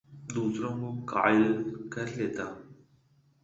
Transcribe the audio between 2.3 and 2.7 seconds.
ہوں